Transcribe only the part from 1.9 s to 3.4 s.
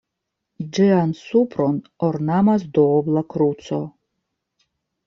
ornamas duobla